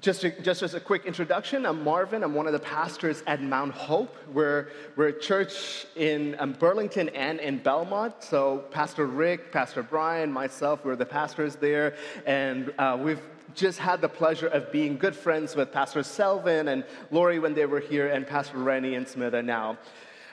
[0.00, 2.22] just, to, just as a quick introduction, I'm Marvin.
[2.22, 4.14] I'm one of the pastors at Mount Hope.
[4.30, 8.22] We're, we're a church in um, Burlington and in Belmont.
[8.22, 11.96] So, Pastor Rick, Pastor Brian, myself, we're the pastors there.
[12.26, 13.22] And uh, we've
[13.54, 17.64] just had the pleasure of being good friends with Pastor Selvin and Lori when they
[17.64, 19.78] were here, and Pastor Rennie and Smitha now.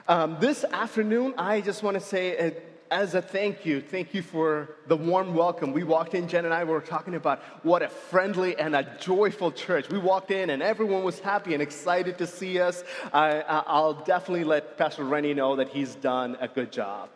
[0.09, 2.52] Um, this afternoon, I just want to say, uh,
[2.93, 5.73] as a thank you, thank you for the warm welcome.
[5.73, 9.51] We walked in, Jen and I were talking about what a friendly and a joyful
[9.51, 9.89] church.
[9.89, 12.84] We walked in and everyone was happy and excited to see us.
[13.11, 17.09] I, will definitely let Pastor Rennie know that he's done a good job.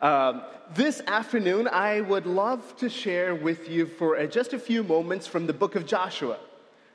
[0.00, 0.42] Um,
[0.76, 5.48] this afternoon, I would love to share with you for just a few moments from
[5.48, 6.38] the book of Joshua.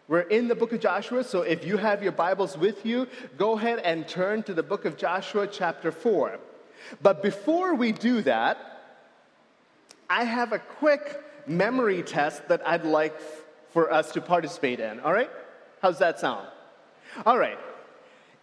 [0.07, 3.05] We're in the book of Joshua, so if you have your Bibles with you,
[3.37, 6.39] go ahead and turn to the book of Joshua, chapter 4.
[7.01, 8.57] But before we do that,
[10.09, 13.19] I have a quick memory test that I'd like
[13.71, 14.99] for us to participate in.
[14.99, 15.29] All right?
[15.81, 16.47] How's that sound?
[17.25, 17.57] All right.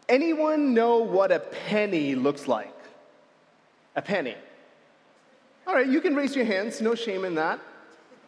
[0.08, 2.74] Anyone know what a penny looks like?
[3.94, 4.34] A penny.
[5.66, 7.60] All right, you can raise your hands, no shame in that.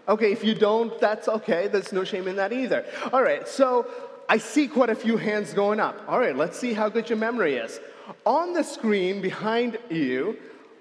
[0.09, 1.69] Okay, if you don't, that's okay.
[1.69, 2.85] There's no shame in that either.
[3.13, 3.87] All right, so
[4.29, 6.01] I see quite a few hands going up.
[6.09, 7.81] All right, let's see how good your memory is.
[8.25, 10.39] On the screen behind you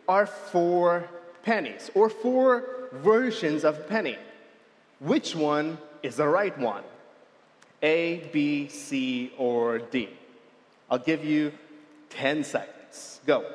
[0.07, 1.07] are four
[1.43, 4.17] pennies, or four versions of penny.
[4.99, 6.83] Which one is the right one?
[7.81, 10.09] A, B, C, or D?
[10.89, 11.51] I'll give you
[12.09, 13.21] 10 seconds.
[13.25, 13.45] Go.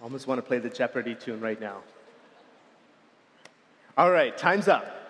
[0.00, 1.78] Almost want to play the Jeopardy tune right now.
[3.96, 5.07] All right, time's up.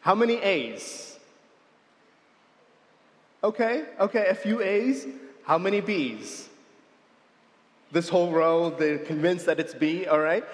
[0.00, 1.18] How many A's?
[3.42, 5.06] Okay, okay, a few A's.
[5.44, 6.48] How many B's?
[7.92, 10.44] This whole row, they're convinced that it's B, all right?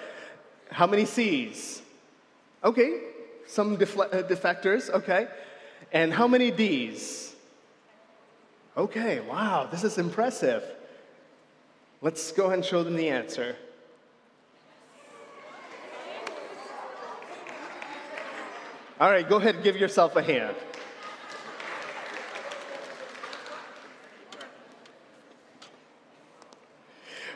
[0.71, 1.81] How many C's?
[2.63, 3.01] Okay,
[3.45, 5.27] some defle- uh, defectors, okay.
[5.91, 7.35] And how many D's?
[8.75, 10.63] Okay, wow, this is impressive.
[12.01, 13.55] Let's go ahead and show them the answer.
[18.99, 20.55] All right, go ahead and give yourself a hand.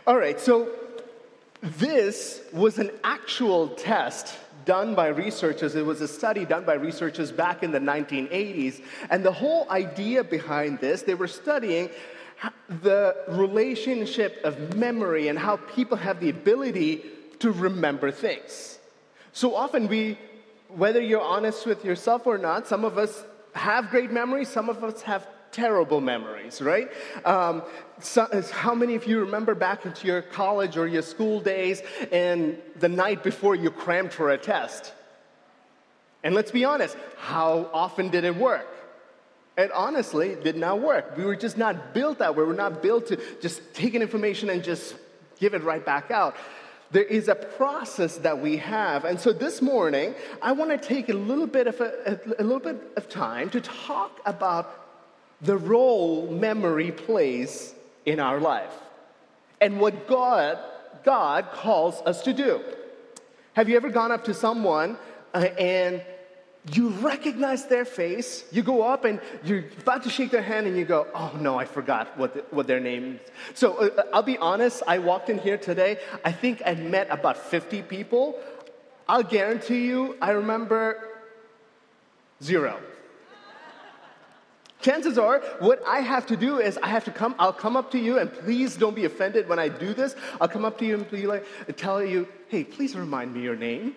[0.08, 0.72] All right, so
[1.62, 4.36] this was an actual test
[4.66, 5.76] done by researchers.
[5.76, 8.82] It was a study done by researchers back in the 1980s.
[9.12, 11.92] And the whole idea behind this, they were studying
[12.82, 17.04] the relationship of memory and how people have the ability
[17.38, 18.80] to remember things.
[19.32, 20.18] So often we
[20.76, 23.24] whether you're honest with yourself or not, some of us
[23.54, 26.90] have great memories, some of us have terrible memories, right?
[27.26, 27.64] Um,
[28.00, 31.82] so, how many of you remember back into your college or your school days
[32.12, 34.94] and the night before you crammed for a test?
[36.24, 38.68] And let's be honest, how often did it work?
[39.58, 41.18] It honestly did not work.
[41.18, 42.44] We were just not built that way.
[42.44, 44.96] We're not built to just take in information and just
[45.40, 46.36] give it right back out.
[46.92, 49.06] There is a process that we have.
[49.06, 52.60] And so this morning, I want to take a little bit of a, a, little
[52.60, 54.78] bit of time to talk about
[55.42, 57.74] the role memory plays
[58.06, 58.74] in our life
[59.62, 60.60] and what God,
[61.04, 62.62] God calls us to do.
[63.54, 64.98] Have you ever gone up to someone
[65.34, 66.04] uh, and
[66.74, 70.78] you recognize their face, you go up and you're about to shake their hand and
[70.78, 73.32] you go, oh no, I forgot what, the, what their name is.
[73.58, 77.38] So uh, I'll be honest, I walked in here today, I think I met about
[77.38, 78.40] 50 people.
[79.08, 81.10] I'll guarantee you, I remember
[82.44, 82.80] zero.
[84.82, 87.92] Chances are, what I have to do is I have to come, I'll come up
[87.92, 90.16] to you, and please don't be offended when I do this.
[90.40, 91.46] I'll come up to you and be like,
[91.76, 93.96] tell you, hey, please remind me your name.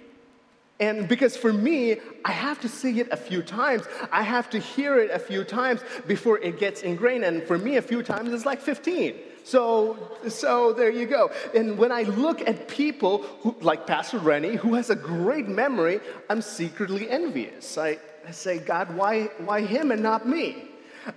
[0.80, 3.84] And because for me, I have to see it a few times.
[4.10, 7.24] I have to hear it a few times before it gets ingrained.
[7.24, 9.14] And for me, a few times is like 15.
[9.44, 11.30] So, so there you go.
[11.54, 16.00] And when I look at people who, like Pastor Rennie, who has a great memory,
[16.28, 17.78] I'm secretly envious.
[17.78, 20.70] I, I say, God, why, why him and not me?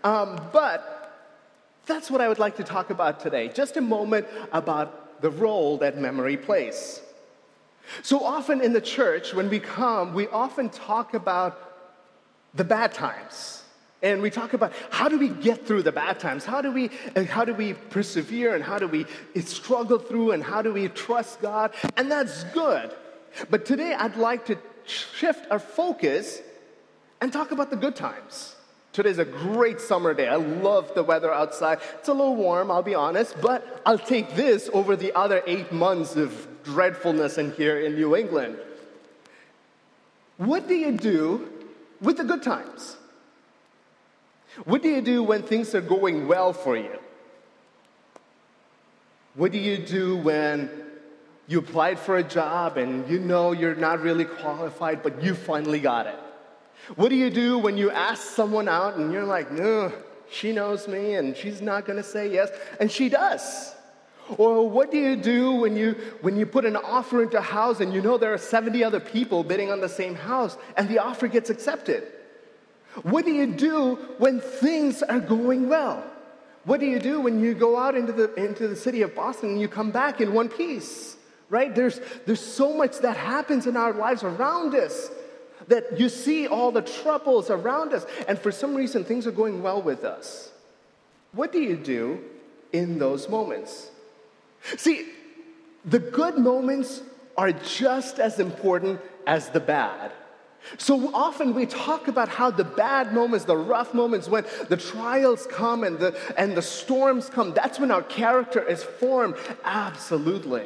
[0.03, 0.97] Um, but
[1.87, 3.47] that's what I would like to talk about today.
[3.47, 7.01] Just a moment about the role that memory plays.
[8.01, 11.61] So often in the church, when we come, we often talk about
[12.53, 13.63] the bad times.
[14.03, 16.45] And we talk about how do we get through the bad times?
[16.45, 16.91] How do we,
[17.29, 19.05] how do we persevere and how do we
[19.41, 21.73] struggle through and how do we trust God?
[21.95, 22.91] And that's good.
[23.49, 26.41] But today I'd like to shift our focus
[27.21, 28.56] and talk about the good times
[28.97, 30.27] Today's a great summer day.
[30.27, 31.77] I love the weather outside.
[31.99, 35.71] It's a little warm, I'll be honest, but I'll take this over the other eight
[35.71, 38.57] months of dreadfulness in here in New England.
[40.37, 41.47] What do you do
[42.01, 42.97] with the good times?
[44.65, 46.97] What do you do when things are going well for you?
[49.35, 50.71] What do you do when
[51.47, 55.81] you applied for a job and you know you're not really qualified, but you finally
[55.81, 56.19] got it?
[56.95, 59.91] What do you do when you ask someone out and you're like, no,
[60.29, 62.49] she knows me and she's not going to say yes,
[62.79, 63.73] and she does?
[64.37, 67.79] Or what do you do when you, when you put an offer into a house
[67.79, 70.99] and you know there are 70 other people bidding on the same house and the
[70.99, 72.03] offer gets accepted?
[73.03, 76.03] What do you do when things are going well?
[76.65, 79.51] What do you do when you go out into the, into the city of Boston
[79.51, 81.15] and you come back in one piece?
[81.49, 81.73] Right?
[81.73, 85.09] There's, there's so much that happens in our lives around us
[85.67, 89.61] that you see all the troubles around us, and for some reason things are going
[89.61, 90.51] well with us.
[91.33, 92.23] What do you do
[92.73, 93.91] in those moments?
[94.77, 95.07] See,
[95.85, 97.01] the good moments
[97.37, 100.11] are just as important as the bad.
[100.77, 105.47] So often we talk about how the bad moments, the rough moments, when the trials
[105.47, 109.35] come and the, and the storms come, that's when our character is formed.
[109.63, 110.65] Absolutely.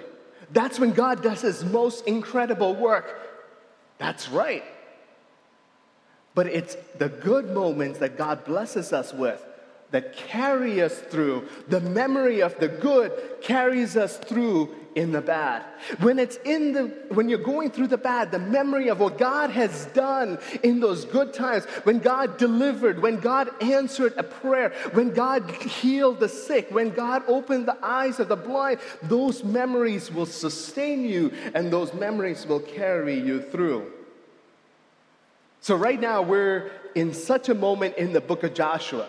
[0.52, 3.20] That's when God does his most incredible work.
[4.00, 4.64] That's right.
[6.34, 9.46] But it's the good moments that God blesses us with
[9.92, 11.48] that carry us through.
[11.68, 13.12] The memory of the good
[13.42, 15.64] carries us through in the bad.
[16.00, 16.84] When it's in the
[17.14, 21.06] when you're going through the bad, the memory of what God has done in those
[21.06, 26.68] good times, when God delivered, when God answered a prayer, when God healed the sick,
[26.72, 31.94] when God opened the eyes of the blind, those memories will sustain you and those
[31.94, 33.92] memories will carry you through.
[35.62, 39.08] So, right now, we're in such a moment in the book of Joshua.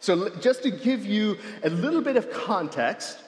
[0.00, 3.18] So, just to give you a little bit of context,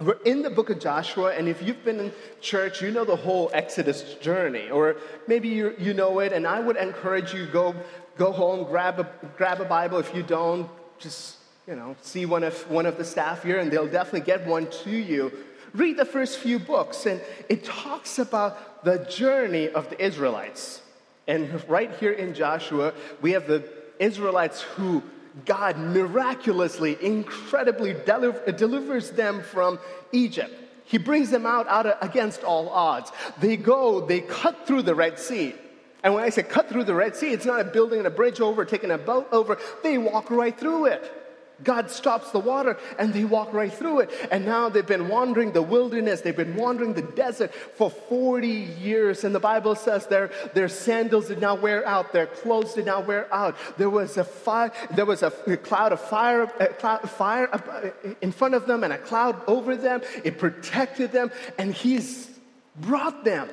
[0.00, 3.14] we're in the book of Joshua, and if you've been in church, you know the
[3.16, 4.96] whole Exodus journey, or
[5.28, 7.74] maybe you, you know it, and I would encourage you go,
[8.16, 9.98] go home, grab a, grab a Bible.
[9.98, 11.36] If you don't, just
[11.68, 14.68] you know, see one of, one of the staff here, and they'll definitely get one
[14.84, 15.30] to you.
[15.74, 17.20] Read the first few books, and
[17.50, 20.80] it talks about the journey of the Israelites.
[21.26, 22.92] And right here in Joshua,
[23.22, 23.64] we have the
[23.98, 25.02] Israelites who
[25.44, 29.78] God miraculously, incredibly uh, delivers them from
[30.12, 30.54] Egypt.
[30.84, 33.10] He brings them out, out of, against all odds.
[33.40, 35.54] They go, they cut through the Red Sea.
[36.02, 38.10] And when I say cut through the Red Sea, it's not a building and a
[38.10, 39.58] bridge over, taking a boat over.
[39.82, 41.23] They walk right through it.
[41.62, 44.10] God stops the water and they walk right through it.
[44.30, 49.22] And now they've been wandering the wilderness, they've been wandering the desert for 40 years.
[49.22, 53.06] And the Bible says their, their sandals did not wear out, their clothes did not
[53.06, 53.56] wear out.
[53.76, 57.90] There was a fire, there was a cloud of fire, a cloud fire uh,
[58.20, 60.02] in front of them and a cloud over them.
[60.24, 62.30] It protected them, and He's
[62.76, 63.48] brought them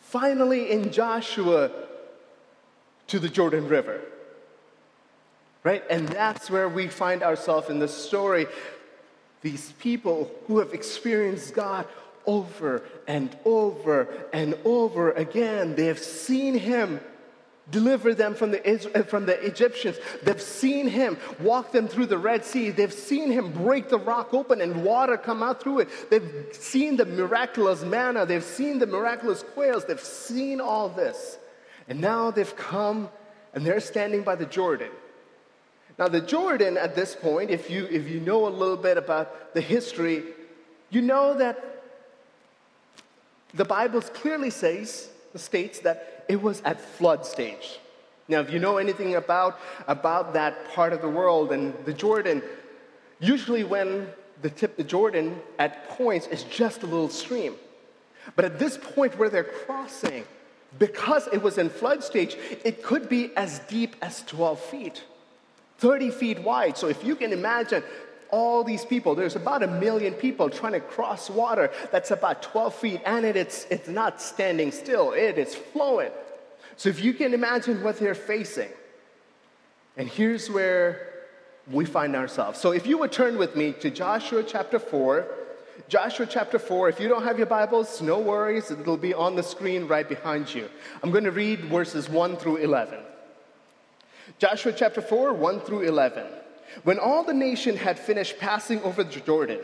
[0.00, 1.70] finally in Joshua
[3.08, 4.00] to the Jordan River
[5.64, 5.82] right?
[5.90, 8.46] And that's where we find ourselves in the story.
[9.42, 11.86] These people who have experienced God
[12.26, 17.00] over and over and over again, they have seen Him
[17.70, 19.96] deliver them from the, from the Egyptians.
[20.22, 22.70] They've seen him walk them through the Red Sea.
[22.70, 26.10] They've seen him break the rock open and water come out through it.
[26.10, 28.26] They've seen the miraculous manna.
[28.26, 29.84] They've seen the miraculous quails.
[29.84, 31.38] They've seen all this.
[31.88, 33.08] And now they've come
[33.54, 34.90] and they're standing by the Jordan.
[35.98, 39.54] Now, the Jordan at this point, if you, if you know a little bit about
[39.54, 40.24] the history,
[40.90, 41.84] you know that
[43.54, 47.78] the Bible clearly says, states that it was at flood stage.
[48.28, 49.58] Now, if you know anything about,
[49.88, 52.42] about that part of the world and the Jordan,
[53.20, 54.08] usually when
[54.40, 57.54] the tip the Jordan at points is just a little stream.
[58.36, 60.24] But at this point where they're crossing,
[60.78, 65.04] because it was in flood stage, it could be as deep as 12 feet.
[65.82, 66.78] 30 feet wide.
[66.78, 67.82] So if you can imagine
[68.30, 72.74] all these people, there's about a million people trying to cross water that's about 12
[72.76, 76.12] feet, and it, it's, it's not standing still, it is flowing.
[76.76, 78.68] So if you can imagine what they're facing,
[79.96, 81.08] and here's where
[81.68, 82.60] we find ourselves.
[82.60, 85.26] So if you would turn with me to Joshua chapter 4,
[85.88, 89.42] Joshua chapter 4, if you don't have your Bibles, no worries, it'll be on the
[89.42, 90.70] screen right behind you.
[91.02, 93.00] I'm going to read verses 1 through 11.
[94.38, 96.26] Joshua chapter 4, 1 through 11.
[96.84, 99.60] When all the nation had finished passing over the Jordan,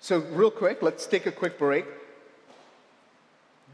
[0.00, 1.84] so real quick, let's take a quick break.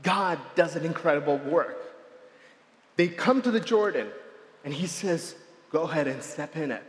[0.02, 1.76] God does an incredible work.
[2.96, 4.08] They come to the Jordan,
[4.64, 5.34] and he says,
[5.70, 6.82] go ahead and step in it.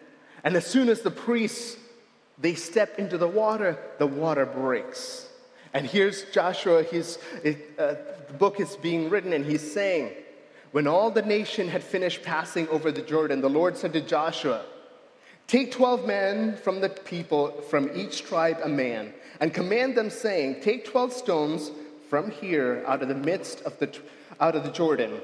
[0.44, 1.78] And as soon as the priests
[2.42, 5.28] they step into the water, the water breaks.
[5.74, 7.96] And here's Joshua, his, uh,
[8.28, 10.14] the book is being written, and he's saying,
[10.72, 14.64] When all the nation had finished passing over the Jordan, the Lord said to Joshua,
[15.48, 20.62] Take 12 men from the people, from each tribe a man, and command them, saying,
[20.62, 21.72] Take 12 stones
[22.08, 23.98] from here out of the midst of the,
[24.40, 25.20] out of the Jordan,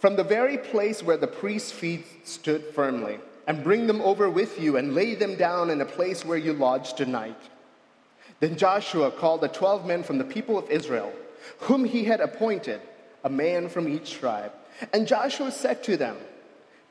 [0.00, 4.60] from the very place where the priest's feet stood firmly and bring them over with
[4.60, 7.40] you and lay them down in a place where you lodge tonight.
[8.40, 11.12] Then Joshua called the twelve men from the people of Israel,
[11.60, 12.80] whom he had appointed,
[13.22, 14.52] a man from each tribe.
[14.92, 16.16] And Joshua said to them,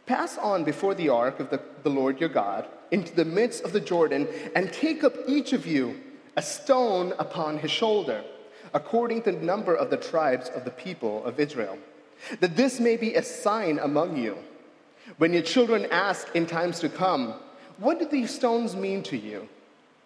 [0.06, 3.74] Pass on before the ark of the, the Lord your God into the midst of
[3.74, 6.01] the Jordan, and take up each of you
[6.38, 8.24] a stone upon his shoulder,
[8.74, 11.77] according to the number of the tribes of the people of Israel,
[12.39, 14.38] that this may be a sign among you
[15.17, 17.34] when your children ask in times to come,
[17.77, 19.48] What do these stones mean to you?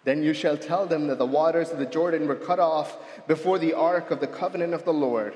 [0.04, 2.96] Then you shall tell them that the waters of the Jordan were cut off
[3.28, 5.34] before the ark of the covenant of the Lord.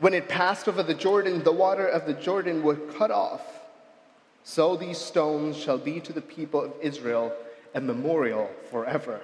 [0.00, 3.42] When it passed over the Jordan, the water of the Jordan were cut off.
[4.44, 7.32] So these stones shall be to the people of Israel
[7.74, 9.20] a memorial forever.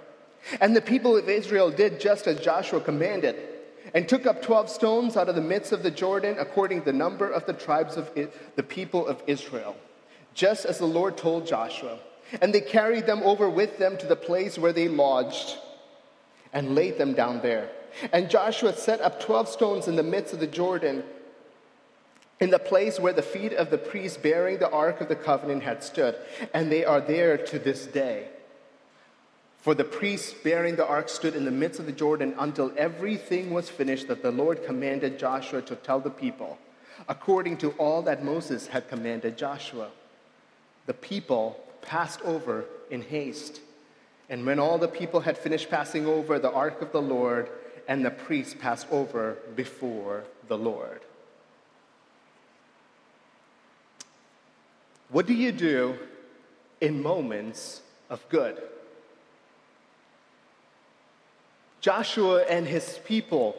[0.60, 3.36] And the people of Israel did just as Joshua commanded
[3.94, 6.92] and took up 12 stones out of the midst of the Jordan, according to the
[6.92, 9.76] number of the tribes of it, the people of Israel,
[10.34, 11.98] just as the Lord told Joshua.
[12.40, 15.56] And they carried them over with them to the place where they lodged
[16.52, 17.70] and laid them down there.
[18.12, 21.04] And Joshua set up 12 stones in the midst of the Jordan,
[22.40, 25.62] in the place where the feet of the priests bearing the ark of the covenant
[25.62, 26.16] had stood.
[26.52, 28.28] And they are there to this day.
[29.58, 33.52] For the priests bearing the ark stood in the midst of the Jordan until everything
[33.52, 36.58] was finished that the Lord commanded Joshua to tell the people,
[37.08, 39.90] according to all that Moses had commanded Joshua.
[40.86, 43.60] The people passed over in haste.
[44.28, 47.48] And when all the people had finished passing over, the ark of the Lord
[47.88, 51.00] and the priests pass over before the Lord.
[55.10, 55.98] What do you do
[56.80, 58.62] in moments of good?
[61.82, 63.56] Joshua and his people,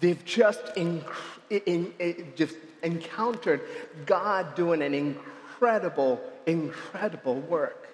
[0.00, 1.04] they've just, in,
[1.50, 3.60] in, in, just encountered
[4.06, 7.88] God doing an incredible, incredible work.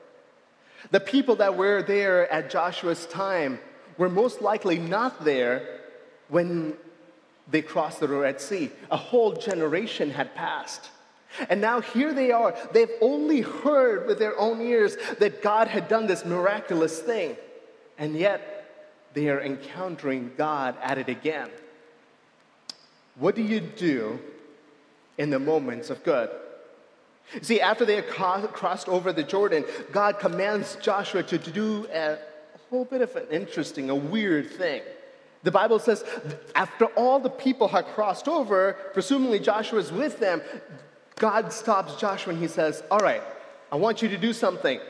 [0.91, 3.59] The people that were there at Joshua's time
[3.99, 5.81] were most likely not there
[6.29, 6.75] when
[7.51, 8.71] they crossed the Red Sea.
[8.91, 10.91] A whole generation had passed.
[11.51, 12.55] And now here they are.
[12.73, 17.37] They've only heard with their own ears that God had done this miraculous thing.
[17.99, 18.55] And yet,
[19.15, 21.51] they are encountering God at it again.
[23.17, 24.21] What do you do
[25.19, 26.31] in the moments of good?
[27.43, 32.17] See, after they had crossed over the Jordan, God commands Joshua to do uh,
[32.71, 34.83] whole bit of an interesting, a weird thing.
[35.43, 36.05] The Bible says,
[36.55, 40.43] after all the people had crossed over, presumably Joshua is with them,
[41.17, 43.23] God stops Joshua and he says, All right,
[43.73, 44.81] I want you to do something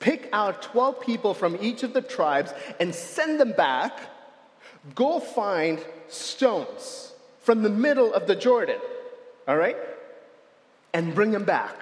[0.00, 3.98] pick out 12 people from each of the tribes and send them back.
[4.94, 8.78] Go find stones from the middle of the Jordan,
[9.46, 9.76] all right?
[10.94, 11.76] And bring them back.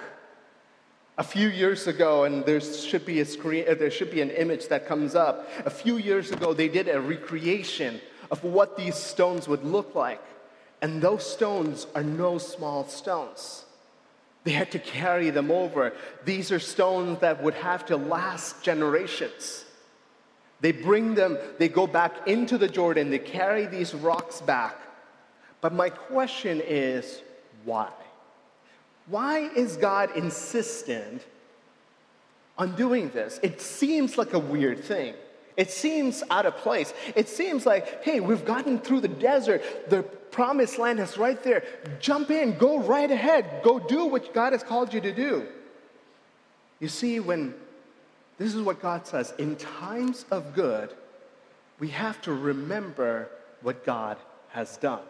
[1.19, 4.29] A few years ago, and there should be a screen, uh, there should be an
[4.29, 5.49] image that comes up.
[5.65, 10.21] A few years ago, they did a recreation of what these stones would look like.
[10.81, 13.65] And those stones are no small stones.
[14.43, 15.93] They had to carry them over.
[16.23, 19.65] These are stones that would have to last generations.
[20.61, 24.79] They bring them, they go back into the Jordan, they carry these rocks back.
[25.61, 27.21] But my question is
[27.65, 27.89] why?
[29.07, 31.25] Why is God insistent
[32.57, 33.39] on doing this?
[33.41, 35.15] It seems like a weird thing.
[35.55, 36.93] It seems out of place.
[37.15, 39.89] It seems like, hey, we've gotten through the desert.
[39.89, 41.63] The promised land is right there.
[41.99, 45.47] Jump in, go right ahead, go do what God has called you to do.
[46.79, 47.55] You see, when
[48.37, 50.93] this is what God says in times of good,
[51.79, 53.29] we have to remember
[53.61, 54.17] what God
[54.49, 55.01] has done.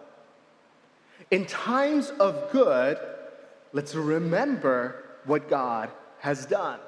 [1.29, 2.97] In times of good,
[3.77, 6.79] let's remember what God has done.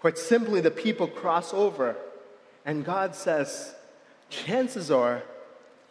[0.00, 1.96] Quite simply, the people cross over,
[2.66, 3.74] and God says,
[4.28, 5.22] chances are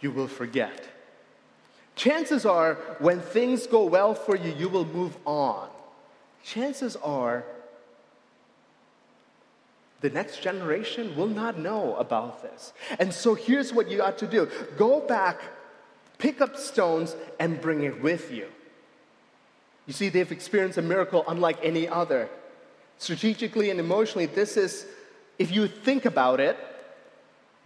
[0.01, 0.87] you will forget.
[1.95, 5.67] Chances are when things go well for you, you will move on.
[6.43, 7.43] Chances are
[10.01, 12.71] the next generation will not know about this.
[12.99, 15.41] And so here's what you ought to do go back,
[16.19, 18.45] pick up stones, and bring it with you.
[19.85, 22.29] You see, they've experienced a miracle unlike any other.
[22.97, 24.85] Strategically and emotionally, this is,
[25.37, 26.57] if you think about it,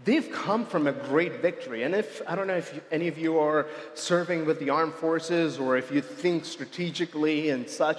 [0.03, 1.83] they've come from a great victory.
[1.83, 4.93] And if, I don't know if you, any of you are serving with the armed
[4.93, 7.97] forces or if you think strategically and such,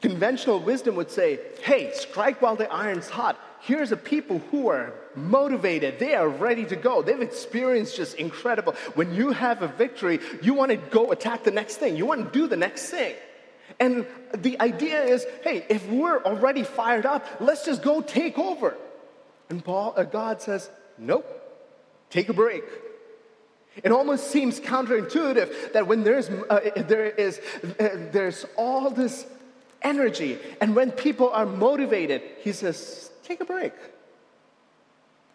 [0.00, 3.38] conventional wisdom would say, hey, strike while the iron's hot.
[3.60, 5.98] Here's a people who are motivated.
[5.98, 7.02] They are ready to go.
[7.02, 8.74] They've experienced just incredible.
[8.94, 11.96] When you have a victory, you want to go attack the next thing.
[11.96, 13.14] You want to do the next thing.
[13.80, 18.76] And the idea is, hey, if we're already fired up, let's just go take over.
[19.50, 21.26] And Paul, uh, God says, nope,
[22.10, 22.64] take a break.
[23.82, 27.40] It almost seems counterintuitive that when there's, uh, there is,
[27.78, 29.26] uh, there's all this
[29.82, 33.74] energy, and when people are motivated, he says, take a break,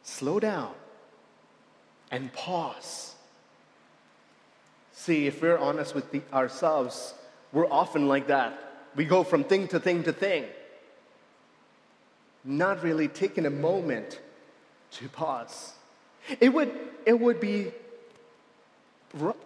[0.02, 0.74] slow down,
[2.10, 3.14] and pause.
[4.92, 7.14] See, if we're honest with the, ourselves,
[7.52, 8.60] we're often like that.
[8.96, 10.46] We go from thing to thing to thing
[12.44, 14.20] not really taking a moment
[14.92, 15.74] to pause.
[16.40, 16.72] It would,
[17.06, 17.72] it would be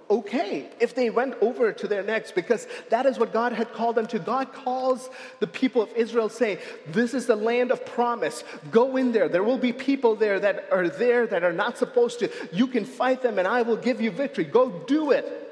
[0.09, 3.95] okay if they went over to their next because that is what God had called
[3.95, 4.19] them to.
[4.19, 5.09] God calls
[5.39, 8.43] the people of Israel, say, This is the land of promise.
[8.71, 9.27] Go in there.
[9.27, 12.31] There will be people there that are there that are not supposed to.
[12.53, 14.45] You can fight them and I will give you victory.
[14.45, 15.43] Go do it.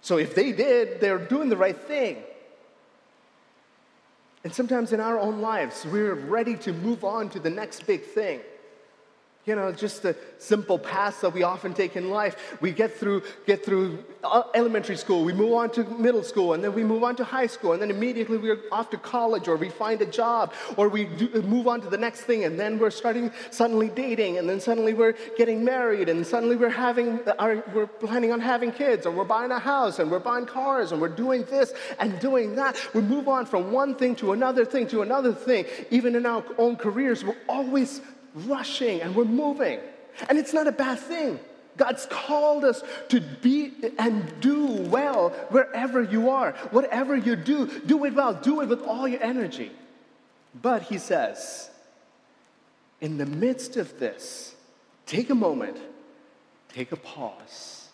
[0.00, 2.22] So if they did, they're doing the right thing.
[4.44, 8.04] And sometimes in our own lives, we're ready to move on to the next big
[8.04, 8.40] thing.
[9.46, 12.60] You know, just the simple paths that we often take in life.
[12.60, 16.64] We get through, get through uh, elementary school, we move on to middle school, and
[16.64, 19.54] then we move on to high school, and then immediately we're off to college, or
[19.56, 22.58] we find a job, or we do, uh, move on to the next thing, and
[22.58, 27.20] then we're starting suddenly dating, and then suddenly we're getting married, and suddenly we're having,
[27.38, 30.90] our, we're planning on having kids, or we're buying a house, and we're buying cars,
[30.90, 32.76] and we're doing this and doing that.
[32.94, 35.66] We move on from one thing to another thing to another thing.
[35.92, 38.00] Even in our own careers, we're always
[38.44, 39.80] rushing and we're moving.
[40.28, 41.40] And it's not a bad thing.
[41.76, 46.52] God's called us to be and do well wherever you are.
[46.70, 48.32] Whatever you do, do it well.
[48.34, 49.70] Do it with all your energy.
[50.62, 51.70] But he says,
[53.00, 54.54] in the midst of this,
[55.04, 55.76] take a moment,
[56.72, 57.88] take a pause,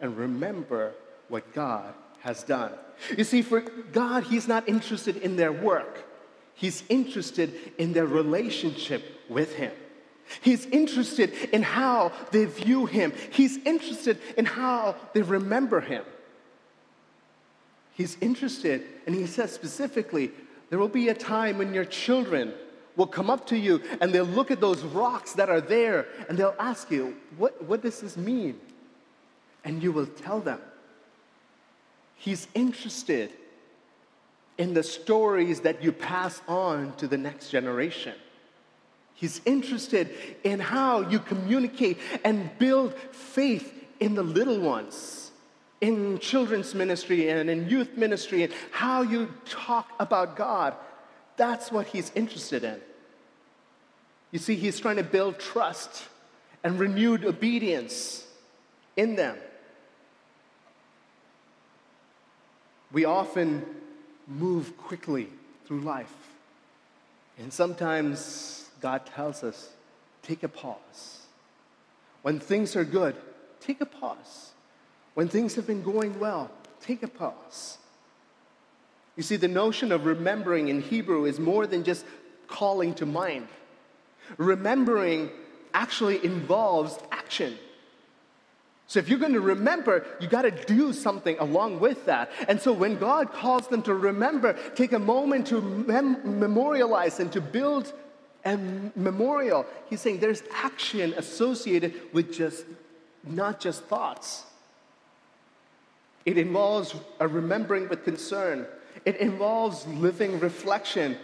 [0.00, 0.92] and remember
[1.28, 2.72] what God has done.
[3.16, 6.04] You see, for God, He's not interested in their work,
[6.54, 9.72] He's interested in their relationship with Him.
[10.40, 13.12] He's interested in how they view him.
[13.30, 16.04] He's interested in how they remember him.
[17.94, 20.30] He's interested, and he says specifically,
[20.70, 22.54] there will be a time when your children
[22.96, 26.38] will come up to you and they'll look at those rocks that are there and
[26.38, 28.58] they'll ask you, What, what does this mean?
[29.64, 30.60] And you will tell them.
[32.16, 33.30] He's interested
[34.58, 38.14] in the stories that you pass on to the next generation.
[39.22, 40.10] He's interested
[40.42, 45.30] in how you communicate and build faith in the little ones,
[45.80, 50.74] in children's ministry and in youth ministry, and how you talk about God.
[51.36, 52.80] That's what he's interested in.
[54.32, 56.02] You see, he's trying to build trust
[56.64, 58.26] and renewed obedience
[58.96, 59.36] in them.
[62.90, 63.64] We often
[64.26, 65.28] move quickly
[65.66, 66.12] through life,
[67.38, 69.70] and sometimes God tells us
[70.22, 71.26] take a pause.
[72.22, 73.16] When things are good,
[73.60, 74.50] take a pause.
[75.14, 77.78] When things have been going well, take a pause.
[79.16, 82.04] You see, the notion of remembering in Hebrew is more than just
[82.48, 83.48] calling to mind.
[84.36, 85.30] Remembering
[85.74, 87.58] actually involves action.
[88.86, 92.30] So if you're going to remember, you got to do something along with that.
[92.48, 97.30] And so when God calls them to remember, take a moment to mem- memorialize and
[97.32, 97.92] to build
[98.44, 99.66] and memorial.
[99.88, 102.64] He's saying there's action associated with just
[103.24, 104.44] not just thoughts.
[106.24, 108.66] It involves a remembering with concern.
[109.04, 111.16] It involves living reflection,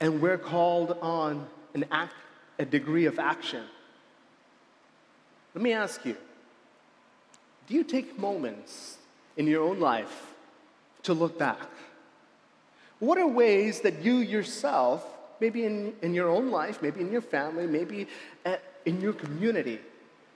[0.00, 2.14] and we're called on an act,
[2.58, 3.64] a degree of action.
[5.54, 6.16] Let me ask you
[7.66, 8.96] do you take moments
[9.36, 10.32] in your own life
[11.02, 11.68] to look back?
[12.98, 15.04] What are ways that you yourself
[15.40, 18.06] maybe in, in your own life, maybe in your family, maybe
[18.44, 19.78] at, in your community,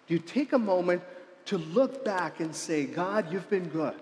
[0.06, 1.02] do you take a moment
[1.46, 3.96] to look back and say, God, you've been good.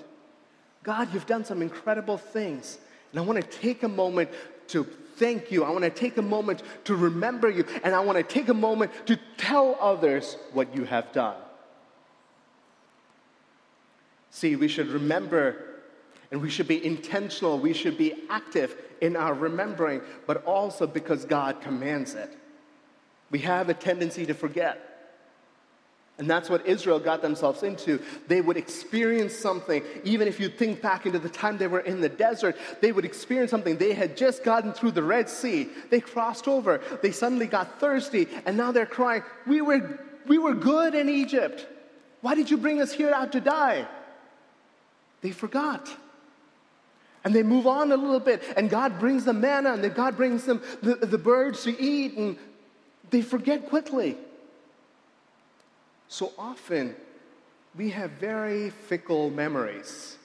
[0.82, 2.78] God, you've done some incredible things.
[3.12, 4.30] And I want to take a moment
[4.68, 4.84] to
[5.16, 5.64] thank you.
[5.64, 7.64] I want to take a moment to remember you.
[7.82, 11.36] And I want to take a moment to tell others what you have done.
[14.30, 15.56] See, we should remember
[16.30, 21.24] And we should be intentional, we should be active in our remembering, but also because
[21.24, 22.32] God commands it.
[23.30, 24.86] We have a tendency to forget.
[26.18, 27.98] And that's what Israel got themselves into.
[28.28, 32.02] They would experience something, even if you think back into the time they were in
[32.02, 33.78] the desert, they would experience something.
[33.78, 35.68] They had just gotten through the Red Sea.
[35.88, 36.82] They crossed over.
[37.00, 41.66] They suddenly got thirsty, and now they're crying, We were, we were good in Egypt.
[42.20, 43.88] Why did you bring us here out to die?
[45.22, 45.88] They forgot.
[47.22, 50.44] And they move on a little bit, and God brings them manna, and God brings
[50.44, 52.38] them the, the birds to eat, and
[53.10, 54.16] they forget quickly.
[56.08, 56.96] So often,
[57.76, 60.16] we have very fickle memories.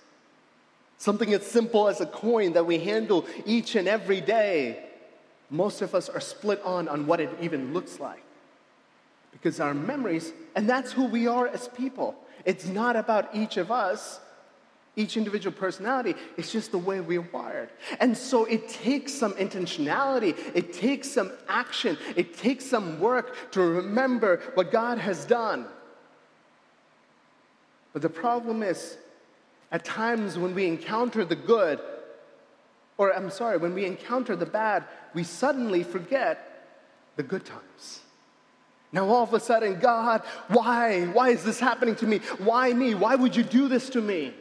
[0.97, 4.83] Something as simple as a coin that we handle each and every day.
[5.49, 8.23] Most of us are split on on what it even looks like.
[9.31, 12.15] Because our memories, and that's who we are as people.
[12.45, 14.19] It's not about each of us,
[14.95, 17.69] each individual personality, it's just the way we're wired.
[17.99, 23.61] And so it takes some intentionality, it takes some action, it takes some work to
[23.61, 25.65] remember what God has done.
[27.93, 28.97] But the problem is,
[29.71, 31.79] at times when we encounter the good,
[32.97, 36.67] or I'm sorry, when we encounter the bad, we suddenly forget
[37.17, 38.01] the good times.
[38.91, 41.05] Now, all of a sudden, God, why?
[41.07, 42.19] Why is this happening to me?
[42.37, 42.95] Why me?
[42.95, 44.33] Why would you do this to me?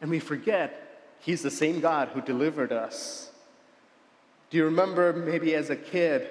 [0.00, 0.82] And we forget
[1.20, 3.30] He's the same God who delivered us.
[4.50, 6.28] Do you remember maybe as a kid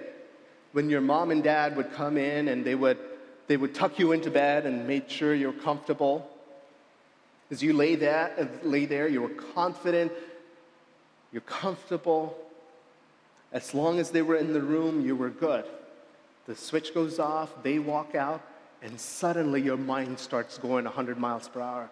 [0.71, 2.97] when your mom and dad would come in and they would,
[3.47, 6.29] they would tuck you into bed and make sure you're comfortable?
[7.51, 10.11] As you lay there, lay there, you were confident,
[11.31, 12.37] you're comfortable.
[13.51, 15.65] As long as they were in the room, you were good.
[16.47, 18.41] The switch goes off, they walk out,
[18.81, 21.89] and suddenly your mind starts going 100 miles per hour.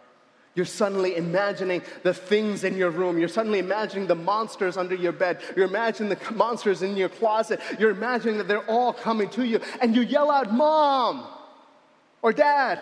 [0.56, 3.18] You're suddenly imagining the things in your room.
[3.18, 5.42] You're suddenly imagining the monsters under your bed.
[5.56, 7.60] You're imagining the monsters in your closet.
[7.80, 9.62] You're imagining that they're all coming to you.
[9.82, 11.26] And you yell out, Mom
[12.22, 12.82] or Dad.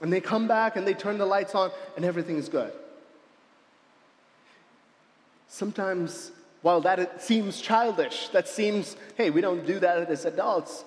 [0.00, 2.72] And they come back and they turn the lights on and everything is good.
[5.48, 10.84] Sometimes, while that seems childish, that seems, hey, we don't do that as adults.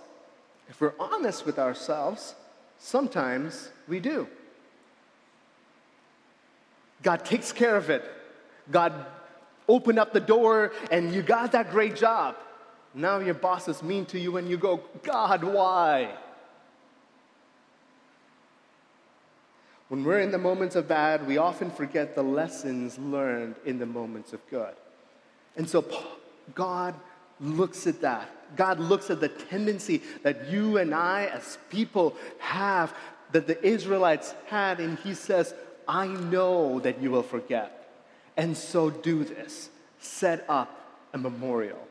[0.70, 2.36] If we're honest with ourselves,
[2.80, 4.28] sometimes we do.
[7.04, 8.04] God takes care of it.
[8.72, 8.94] God
[9.68, 12.36] opened up the door and you got that great job.
[12.94, 16.16] Now your boss is mean to you and you go, God, why?
[19.90, 23.86] When we're in the moments of bad, we often forget the lessons learned in the
[23.86, 24.74] moments of good.
[25.56, 25.86] And so
[26.54, 26.94] God
[27.40, 28.30] looks at that.
[28.56, 32.94] God looks at the tendency that you and I, as people, have,
[33.32, 35.54] that the Israelites had, and He says,
[35.88, 37.74] I know that you will forget.
[38.36, 39.70] And so do this
[40.00, 40.74] set up
[41.14, 41.88] a memorial.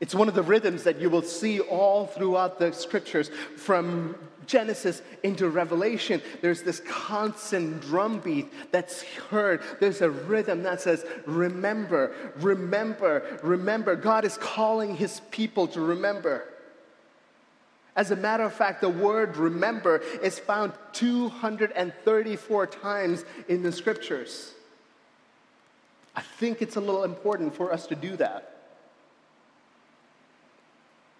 [0.00, 4.16] It's one of the rhythms that you will see all throughout the scriptures from
[4.46, 6.22] Genesis into Revelation.
[6.40, 9.60] There's this constant drumbeat that's heard.
[9.80, 13.96] There's a rhythm that says, Remember, remember, remember.
[13.96, 16.44] God is calling his people to remember.
[17.98, 24.52] As a matter of fact, the word remember is found 234 times in the scriptures.
[26.14, 28.56] I think it's a little important for us to do that.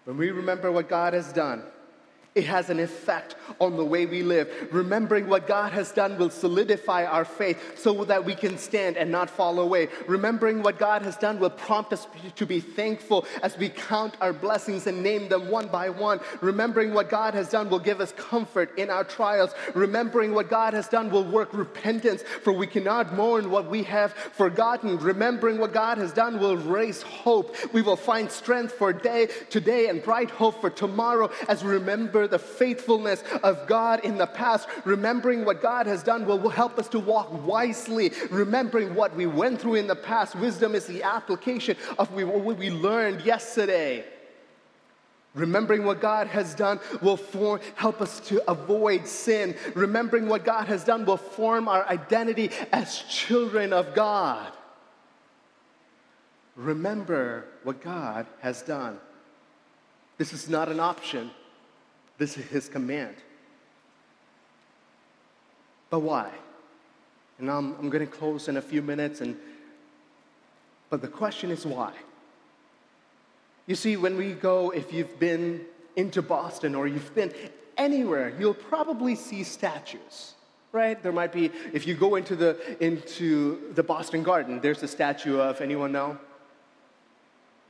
[0.05, 1.65] When we remember what God has done,
[2.35, 4.69] it has an effect on the way we live.
[4.71, 9.11] Remembering what God has done will solidify our faith so that we can stand and
[9.11, 9.89] not fall away.
[10.07, 14.33] Remembering what God has done will prompt us to be thankful as we count our
[14.33, 16.21] blessings and name them one by one.
[16.41, 19.53] Remembering what God has done will give us comfort in our trials.
[19.75, 24.13] Remembering what God has done will work repentance, for we cannot mourn what we have
[24.13, 24.99] forgotten.
[24.99, 27.57] Remembering what God has done will raise hope.
[27.73, 32.18] We will find strength for day today and bright hope for tomorrow as we remember
[32.27, 34.69] the faithfulness of God in the past.
[34.85, 38.13] Remembering what God has done will help us to walk wisely.
[38.31, 40.35] Remembering what we went through in the past.
[40.35, 44.05] Wisdom is the application of what we learned yesterday.
[45.35, 49.55] Remembering what God has done will form, help us to avoid sin.
[49.75, 54.53] Remembering what God has done will form our identity as children of God.
[56.57, 58.99] Remember what God has done.
[60.17, 61.31] This is not an option.
[62.19, 63.15] This is his command.
[65.89, 66.31] But why?
[67.39, 69.37] And I'm, I'm going to close in a few minutes, and,
[70.91, 71.93] but the question is why?
[73.67, 77.33] You see, when we go, if you've been into Boston or you've been
[77.77, 80.35] anywhere, you'll probably see statues.
[80.73, 81.01] right?
[81.03, 85.39] There might be, if you go into the, into the Boston Garden, there's a statue
[85.39, 86.19] of, anyone know?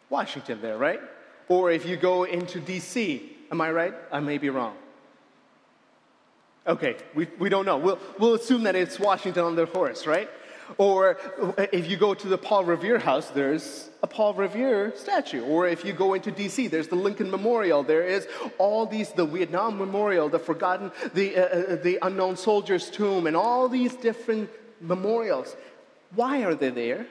[0.09, 1.01] Washington there, right?
[1.49, 3.95] Or if you go into DC, am I right?
[4.13, 4.77] I may be wrong.
[6.67, 7.79] Okay, we, we don't know.
[7.79, 10.29] We'll, we'll assume that it's Washington on the horse, right?
[10.77, 11.17] Or
[11.73, 15.43] if you go to the Paul Revere house, there's a Paul Revere statue.
[15.43, 17.83] Or if you go into DC, there's the Lincoln Memorial.
[17.83, 22.91] There is all these, the Vietnam Memorial, the forgotten, the, uh, uh the unknown soldier's
[22.91, 25.57] tomb, and all these different memorials.
[26.15, 27.07] Why are they there?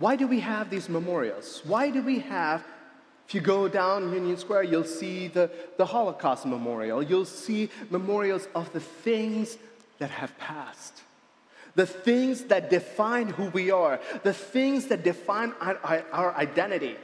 [0.00, 1.60] Why do we have these memorials?
[1.64, 2.64] Why do we have,
[3.28, 7.02] if you go down Union Square, you'll see the, the Holocaust Memorial.
[7.02, 9.58] You'll see memorials of the things
[9.98, 11.02] that have passed,
[11.74, 16.96] the things that define who we are, the things that define our, our, our identity,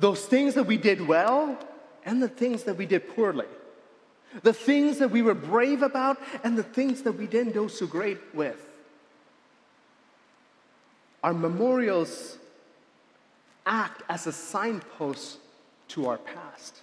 [0.00, 1.56] those things that we did well
[2.04, 3.46] and the things that we did poorly,
[4.42, 7.86] the things that we were brave about and the things that we didn't do so
[7.86, 8.67] great with.
[11.22, 12.38] Our memorials
[13.66, 15.38] act as a signpost
[15.88, 16.82] to our past.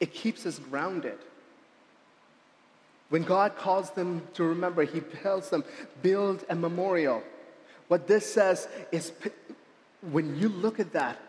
[0.00, 1.18] It keeps us grounded.
[3.10, 5.64] When God calls them to remember, He tells them,
[6.02, 7.22] build a memorial.
[7.88, 9.12] What this says is
[10.10, 11.20] when you look at that,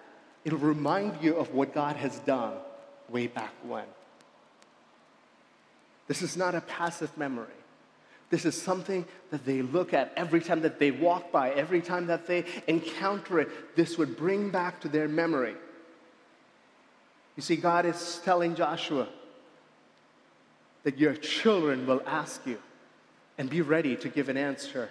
[0.44, 2.54] it'll remind you of what God has done
[3.10, 3.86] way back when.
[6.08, 7.48] This is not a passive memory.
[8.30, 12.08] This is something that they look at every time that they walk by, every time
[12.08, 13.76] that they encounter it.
[13.76, 15.56] This would bring back to their memory.
[17.36, 19.08] You see, God is telling Joshua
[20.84, 22.58] that your children will ask you
[23.38, 24.90] and be ready to give an answer.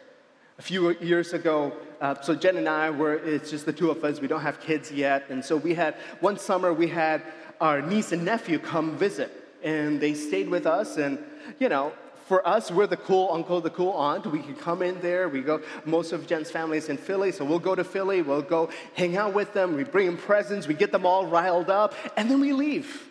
[0.59, 4.05] A few years ago, uh, so Jen and I were, it's just the two of
[4.05, 5.25] us, we don't have kids yet.
[5.31, 7.23] And so we had, one summer, we had
[7.61, 9.33] our niece and nephew come visit.
[9.65, 10.97] And they stayed with us.
[10.99, 11.19] And,
[11.59, 11.93] you know,
[12.27, 14.27] for us, we're the cool uncle, the cool aunt.
[14.27, 15.29] We can come in there.
[15.29, 18.23] We go, most of Jen's family is in Philly, so we'll go to Philly.
[18.23, 19.77] We'll go hang out with them.
[19.77, 20.67] We bring them presents.
[20.67, 23.11] We get them all riled up, and then we leave.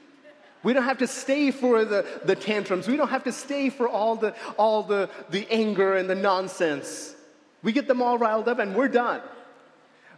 [0.64, 2.88] We don't have to stay for the, the tantrums.
[2.88, 7.14] We don't have to stay for all the, all the, the anger and the nonsense.
[7.62, 9.22] We get them all riled up and we're done.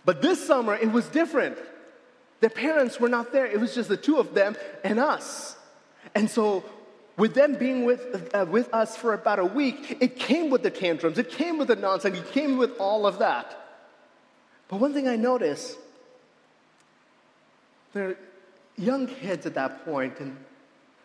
[0.05, 1.57] But this summer, it was different.
[2.41, 3.47] Their parents were not there.
[3.47, 5.57] It was just the two of them and us.
[6.13, 6.63] And so
[7.17, 10.69] with them being with, uh, with us for about a week, it came with the
[10.69, 13.57] tantrums, it came with the nonsense, it came with all of that.
[14.67, 15.77] But one thing I noticed,
[17.93, 18.17] they're
[18.77, 20.35] young kids at that point, and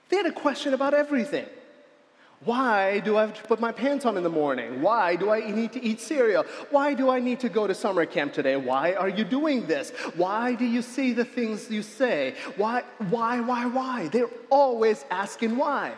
[0.08, 1.46] they had a question about everything.
[2.44, 4.81] Why do I have to put my pants on in the morning?
[4.81, 6.44] Why do I need to eat cereal?
[6.70, 8.57] Why do I need to go to summer camp today?
[8.57, 9.90] Why are you doing this?
[10.16, 12.35] Why do you say the things you say?
[12.57, 14.09] Why, why, why, why?
[14.09, 15.92] They're always asking why.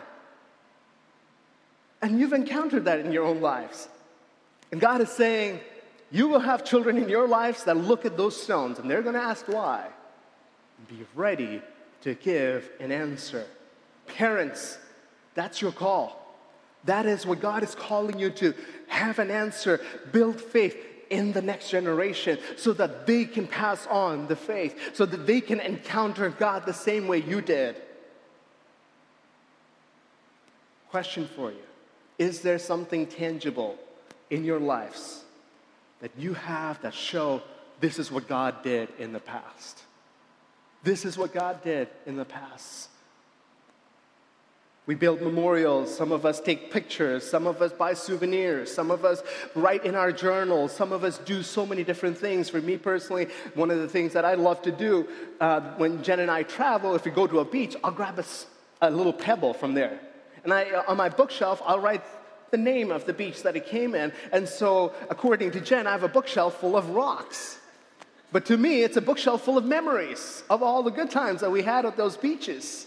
[2.01, 3.87] And you've encountered that in your own lives.
[4.73, 5.61] And God is saying,
[6.11, 9.15] you will have children in your lives that look at those stones and they're going
[9.15, 9.87] to ask why.
[10.89, 11.61] Be ready
[12.01, 13.45] to give an answer.
[14.07, 14.77] Parents,
[15.35, 16.22] that's your call.
[16.85, 18.53] That is what God is calling you to
[18.87, 20.77] have an answer, build faith
[21.09, 25.41] in the next generation so that they can pass on the faith, so that they
[25.41, 27.75] can encounter God the same way you did.
[30.89, 31.65] Question for you
[32.17, 33.77] Is there something tangible
[34.29, 35.23] in your lives
[36.01, 37.41] that you have that show
[37.79, 39.83] this is what God did in the past?
[40.83, 42.89] This is what God did in the past.
[44.85, 45.95] We build memorials.
[45.95, 47.23] Some of us take pictures.
[47.29, 48.73] Some of us buy souvenirs.
[48.73, 49.23] Some of us
[49.55, 50.73] write in our journals.
[50.73, 52.49] Some of us do so many different things.
[52.49, 55.07] For me personally, one of the things that I love to do
[55.39, 58.25] uh, when Jen and I travel, if we go to a beach, I'll grab a,
[58.81, 59.99] a little pebble from there.
[60.43, 62.03] And I, uh, on my bookshelf, I'll write
[62.51, 64.11] the name of the beach that it came in.
[64.33, 67.57] And so, according to Jen, I have a bookshelf full of rocks.
[68.33, 71.51] But to me, it's a bookshelf full of memories of all the good times that
[71.51, 72.85] we had at those beaches.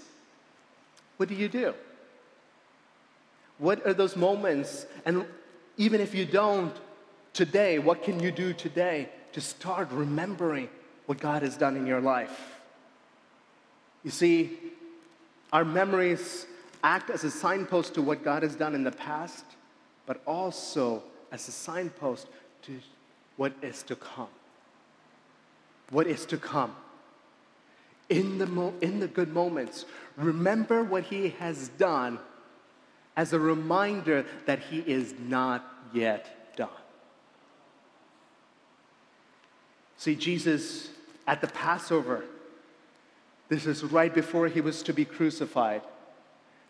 [1.17, 1.73] What do you do?
[3.59, 4.87] What are those moments?
[5.05, 5.25] And
[5.77, 6.75] even if you don't
[7.33, 10.69] today, what can you do today to start remembering
[11.07, 12.59] what God has done in your life?
[14.05, 14.59] You see,
[15.53, 16.47] our memories
[16.85, 19.45] act as a signpost to what God has done in the past,
[20.07, 22.29] but also as a signpost
[22.63, 22.79] to
[23.37, 24.29] what is to come.
[25.91, 26.75] What is to come.
[28.09, 29.85] In the, mo- in the good moments,
[30.17, 32.19] remember what He has done
[33.17, 36.69] as a reminder that he is not yet done.
[39.97, 40.91] See, Jesus
[41.27, 42.25] at the Passover,
[43.49, 45.83] this is right before he was to be crucified.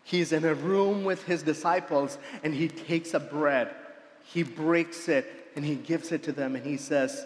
[0.03, 3.75] He's in a room with his disciples and he takes a bread,
[4.23, 7.25] he breaks it, and he gives it to them and he says,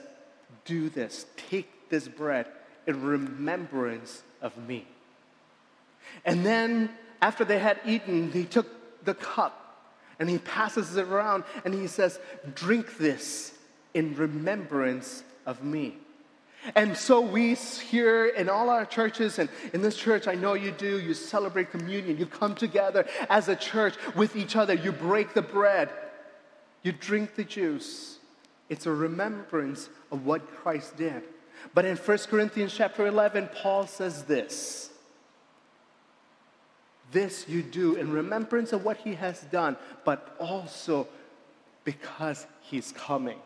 [0.65, 2.47] Do this, take this bread
[2.87, 4.87] in remembrance of me.
[6.25, 6.89] And then,
[7.21, 8.67] after they had eaten, he took
[9.03, 9.57] the cup
[10.19, 12.19] and he passes it around and he says,
[12.53, 13.57] Drink this
[13.93, 15.97] in remembrance of me.
[16.75, 20.69] And so we here in all our churches, and in this church, I know you
[20.69, 22.19] do, you celebrate communion.
[22.19, 24.75] You come together as a church with each other.
[24.75, 25.89] You break the bread,
[26.83, 28.19] you drink the juice.
[28.69, 31.23] It's a remembrance of what Christ did.
[31.73, 34.90] But in 1 Corinthians chapter 11, Paul says this
[37.11, 41.07] This you do in remembrance of what he has done, but also
[41.83, 43.39] because he's coming.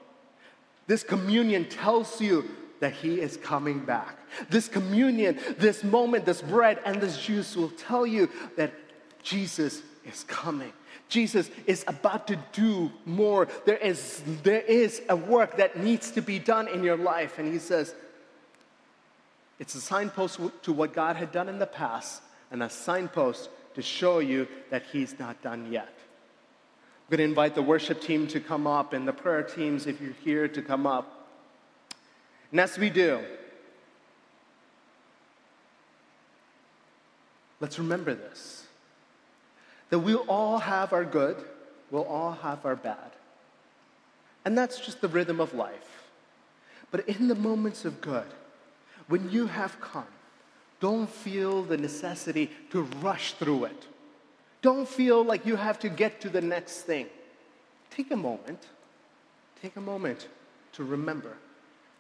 [0.88, 2.46] This communion tells you
[2.80, 4.20] that he is coming back.
[4.50, 8.72] This communion, this moment, this bread, and this juice will tell you that
[9.24, 10.74] Jesus is coming.
[11.08, 13.48] Jesus is about to do more.
[13.66, 17.40] There is, there is a work that needs to be done in your life.
[17.40, 17.96] And he says,
[19.60, 23.82] it's a signpost to what God had done in the past and a signpost to
[23.82, 25.94] show you that he's not done yet.
[27.06, 30.02] I'm going to invite the worship team to come up and the prayer teams, if
[30.02, 31.28] you're here, to come up.
[32.52, 33.20] And as we do,
[37.60, 38.64] let's remember this
[39.92, 41.38] that we'll all have our good,
[41.92, 43.12] we'll all have our bad.
[44.44, 46.10] And that's just the rhythm of life.
[46.90, 48.26] But in the moments of good,
[49.08, 50.08] when you have come,
[50.80, 53.88] don't feel the necessity to rush through it.
[54.62, 57.08] Don't feel like you have to get to the next thing.
[57.92, 58.68] Take a moment.
[59.62, 60.28] Take a moment
[60.74, 61.38] to remember.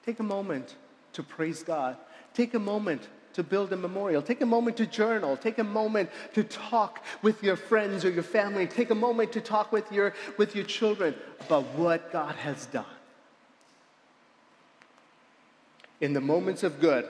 [0.06, 0.76] Take a moment
[1.14, 1.98] to praise God.
[2.34, 4.22] Take a moment to build a memorial.
[4.22, 5.38] Take a moment to journal.
[5.38, 8.66] Take a moment to talk with your friends or your family.
[8.66, 12.86] Take a moment to talk with your, with your children about what God has done.
[16.02, 17.06] In the moments of good,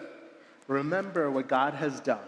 [0.67, 2.19] remember what God has done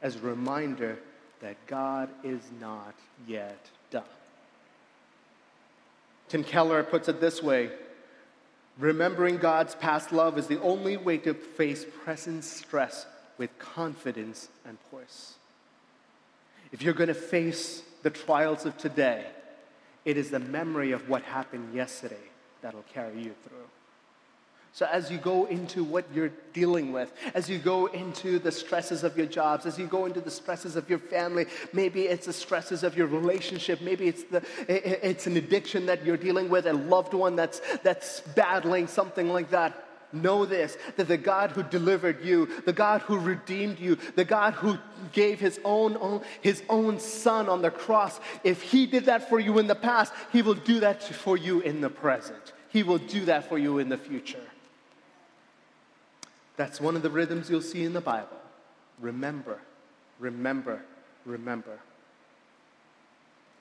[0.00, 0.98] as a reminder
[1.40, 2.94] that God is not
[3.26, 3.58] yet
[3.90, 4.04] done.
[6.28, 7.70] Tim Keller puts it this way
[8.78, 14.78] Remembering God's past love is the only way to face present stress with confidence and
[14.90, 15.34] poise.
[16.72, 19.26] If you're going to face the trials of today,
[20.04, 22.16] it is the memory of what happened yesterday
[22.62, 23.68] that'll carry you through.
[24.74, 29.04] So, as you go into what you're dealing with, as you go into the stresses
[29.04, 32.32] of your jobs, as you go into the stresses of your family, maybe it's the
[32.32, 36.72] stresses of your relationship, maybe it's, the, it's an addiction that you're dealing with, a
[36.72, 39.88] loved one that's, that's battling something like that.
[40.14, 44.54] Know this that the God who delivered you, the God who redeemed you, the God
[44.54, 44.78] who
[45.12, 49.38] gave his own, own, his own son on the cross, if he did that for
[49.38, 52.52] you in the past, he will do that for you in the present.
[52.68, 54.40] He will do that for you in the future.
[56.56, 58.36] That's one of the rhythms you'll see in the Bible.
[59.00, 59.58] Remember,
[60.18, 60.82] remember,
[61.24, 61.78] remember.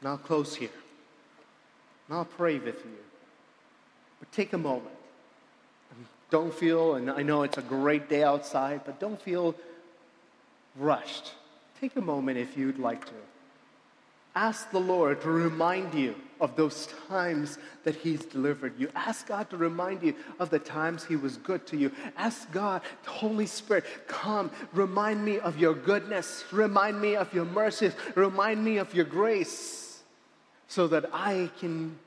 [0.02, 0.70] Now, I'll close here.
[2.08, 2.98] And I'll pray with you.
[4.20, 4.96] But take a moment.
[6.30, 9.54] Don't feel, and I know it's a great day outside, but don't feel
[10.78, 11.34] rushed.
[11.82, 13.14] Take a moment if you'd like to.
[14.34, 18.90] Ask the Lord to remind you of those times that He's delivered you.
[18.96, 21.92] Ask God to remind you of the times He was good to you.
[22.18, 27.94] Ask God, Holy Spirit, come, remind me of your goodness, remind me of your mercies,
[28.16, 30.02] remind me of your grace,
[30.68, 31.98] so that I can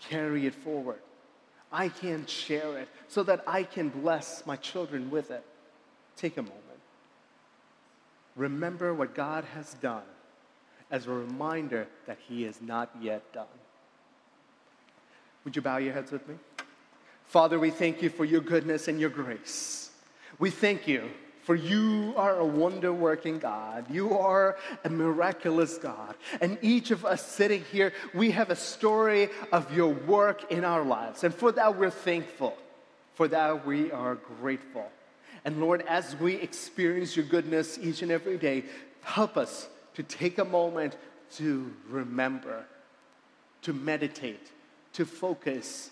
[0.00, 1.00] carry it forward.
[1.70, 5.44] I can share it, so that I can bless my children with it.
[6.16, 6.62] Take a moment.
[8.34, 10.02] Remember what God has done
[10.90, 13.46] as a reminder that He is not yet done.
[15.44, 16.34] Would you bow your heads with me?
[17.26, 19.90] Father, we thank you for your goodness and your grace.
[20.38, 21.08] We thank you
[21.48, 23.90] for you are a wonder working God.
[23.90, 26.14] You are a miraculous God.
[26.42, 30.84] And each of us sitting here, we have a story of your work in our
[30.84, 31.24] lives.
[31.24, 32.54] And for that, we're thankful.
[33.14, 34.90] For that, we are grateful.
[35.46, 38.64] And Lord, as we experience your goodness each and every day,
[39.00, 40.96] help us to take a moment
[41.32, 42.64] to remember,
[43.62, 44.52] to meditate,
[44.92, 45.90] to focus,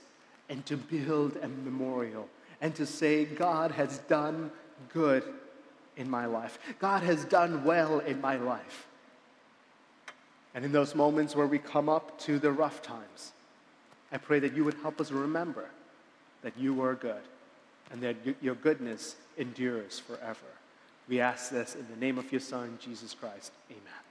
[0.49, 2.29] and to build a memorial,
[2.61, 4.53] and to say, God has done
[4.95, 5.25] good
[5.97, 6.61] in my life.
[6.79, 8.87] God has done well in my life.
[10.55, 13.33] And in those moments where we come up to the rough times,
[14.13, 15.67] I pray that you would help us remember
[16.43, 17.23] that you are good
[17.91, 20.47] and that your goodness endures forever.
[21.09, 23.53] We ask this in the name of your Son, Jesus Christ.
[23.71, 24.06] Amen.